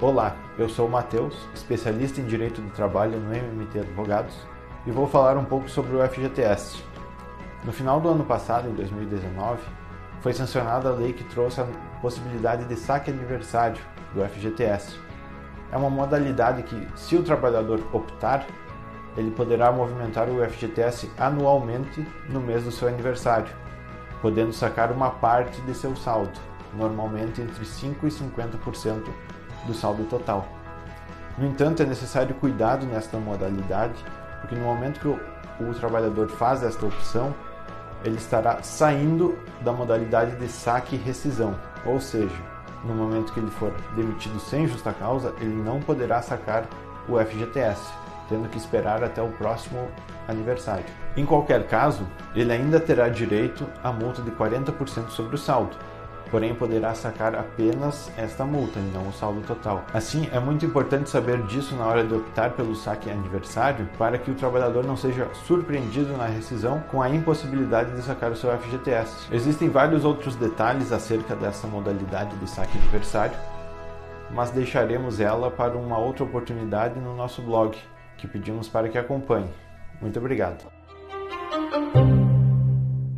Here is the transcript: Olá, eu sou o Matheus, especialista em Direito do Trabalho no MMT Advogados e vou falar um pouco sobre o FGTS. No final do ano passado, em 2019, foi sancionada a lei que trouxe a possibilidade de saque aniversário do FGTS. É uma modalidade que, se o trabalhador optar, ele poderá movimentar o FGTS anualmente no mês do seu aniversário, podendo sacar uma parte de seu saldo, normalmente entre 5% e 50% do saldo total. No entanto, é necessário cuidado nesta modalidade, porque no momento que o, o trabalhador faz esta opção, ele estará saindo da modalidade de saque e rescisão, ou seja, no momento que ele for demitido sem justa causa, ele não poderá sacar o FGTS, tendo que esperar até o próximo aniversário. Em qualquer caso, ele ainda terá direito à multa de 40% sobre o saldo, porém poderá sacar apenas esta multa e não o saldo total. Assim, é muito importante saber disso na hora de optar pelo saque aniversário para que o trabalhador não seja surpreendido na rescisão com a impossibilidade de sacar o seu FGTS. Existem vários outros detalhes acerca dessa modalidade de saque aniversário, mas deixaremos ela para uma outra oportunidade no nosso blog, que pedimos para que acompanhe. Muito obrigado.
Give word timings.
Olá, 0.00 0.36
eu 0.58 0.68
sou 0.68 0.86
o 0.86 0.90
Matheus, 0.90 1.34
especialista 1.54 2.20
em 2.20 2.26
Direito 2.26 2.60
do 2.60 2.70
Trabalho 2.70 3.18
no 3.18 3.34
MMT 3.34 3.78
Advogados 3.78 4.34
e 4.86 4.90
vou 4.90 5.06
falar 5.06 5.36
um 5.38 5.44
pouco 5.44 5.68
sobre 5.68 5.96
o 5.96 6.06
FGTS. 6.06 6.82
No 7.64 7.72
final 7.72 8.00
do 8.00 8.10
ano 8.10 8.24
passado, 8.24 8.68
em 8.68 8.74
2019, 8.74 9.62
foi 10.20 10.32
sancionada 10.34 10.90
a 10.90 10.92
lei 10.92 11.12
que 11.12 11.24
trouxe 11.24 11.60
a 11.60 11.66
possibilidade 12.02 12.64
de 12.66 12.76
saque 12.76 13.10
aniversário 13.10 13.80
do 14.12 14.22
FGTS. 14.22 14.98
É 15.72 15.76
uma 15.76 15.88
modalidade 15.88 16.62
que, 16.64 16.86
se 16.94 17.16
o 17.16 17.22
trabalhador 17.22 17.80
optar, 17.92 18.46
ele 19.16 19.30
poderá 19.30 19.70
movimentar 19.70 20.28
o 20.28 20.44
FGTS 20.44 21.10
anualmente 21.18 22.06
no 22.28 22.40
mês 22.40 22.64
do 22.64 22.70
seu 22.70 22.88
aniversário, 22.88 23.54
podendo 24.20 24.52
sacar 24.52 24.90
uma 24.90 25.10
parte 25.10 25.60
de 25.62 25.74
seu 25.74 25.94
saldo, 25.96 26.32
normalmente 26.74 27.40
entre 27.40 27.64
5% 27.64 27.96
e 28.02 28.06
50% 28.06 29.04
do 29.66 29.74
saldo 29.74 30.04
total. 30.04 30.46
No 31.38 31.46
entanto, 31.46 31.82
é 31.82 31.86
necessário 31.86 32.34
cuidado 32.36 32.86
nesta 32.86 33.18
modalidade, 33.18 34.04
porque 34.40 34.54
no 34.54 34.64
momento 34.64 35.00
que 35.00 35.08
o, 35.08 35.18
o 35.60 35.74
trabalhador 35.74 36.28
faz 36.28 36.62
esta 36.62 36.86
opção, 36.86 37.34
ele 38.04 38.16
estará 38.16 38.62
saindo 38.62 39.38
da 39.62 39.72
modalidade 39.72 40.36
de 40.36 40.48
saque 40.48 40.96
e 40.96 40.98
rescisão, 40.98 41.58
ou 41.86 42.00
seja, 42.00 42.36
no 42.84 42.94
momento 42.94 43.32
que 43.32 43.40
ele 43.40 43.50
for 43.50 43.72
demitido 43.96 44.38
sem 44.38 44.66
justa 44.66 44.92
causa, 44.92 45.34
ele 45.40 45.54
não 45.54 45.80
poderá 45.80 46.20
sacar 46.20 46.68
o 47.08 47.18
FGTS, 47.18 47.92
tendo 48.28 48.48
que 48.48 48.58
esperar 48.58 49.02
até 49.02 49.22
o 49.22 49.28
próximo 49.28 49.88
aniversário. 50.28 50.84
Em 51.16 51.24
qualquer 51.24 51.66
caso, 51.66 52.06
ele 52.34 52.52
ainda 52.52 52.80
terá 52.80 53.08
direito 53.08 53.66
à 53.82 53.92
multa 53.92 54.22
de 54.22 54.30
40% 54.30 55.10
sobre 55.10 55.34
o 55.34 55.38
saldo, 55.38 55.76
porém 56.30 56.54
poderá 56.54 56.94
sacar 56.94 57.34
apenas 57.34 58.10
esta 58.16 58.44
multa 58.44 58.80
e 58.80 58.90
não 58.92 59.08
o 59.08 59.12
saldo 59.12 59.40
total. 59.42 59.84
Assim, 59.92 60.28
é 60.32 60.40
muito 60.40 60.66
importante 60.66 61.08
saber 61.08 61.40
disso 61.42 61.76
na 61.76 61.86
hora 61.86 62.04
de 62.04 62.12
optar 62.12 62.50
pelo 62.52 62.74
saque 62.74 63.10
aniversário 63.10 63.88
para 63.96 64.18
que 64.18 64.30
o 64.30 64.34
trabalhador 64.34 64.84
não 64.84 64.96
seja 64.96 65.28
surpreendido 65.46 66.16
na 66.16 66.26
rescisão 66.26 66.80
com 66.90 67.00
a 67.00 67.08
impossibilidade 67.08 67.92
de 67.92 68.02
sacar 68.02 68.32
o 68.32 68.36
seu 68.36 68.50
FGTS. 68.58 69.32
Existem 69.32 69.68
vários 69.68 70.04
outros 70.04 70.34
detalhes 70.34 70.90
acerca 70.90 71.36
dessa 71.36 71.66
modalidade 71.66 72.34
de 72.36 72.50
saque 72.50 72.78
aniversário, 72.78 73.36
mas 74.30 74.50
deixaremos 74.50 75.20
ela 75.20 75.50
para 75.50 75.76
uma 75.76 75.98
outra 75.98 76.24
oportunidade 76.24 76.98
no 76.98 77.14
nosso 77.14 77.42
blog, 77.42 77.78
que 78.16 78.28
pedimos 78.28 78.68
para 78.68 78.88
que 78.88 78.98
acompanhe. 78.98 79.50
Muito 80.00 80.18
obrigado. 80.18 80.64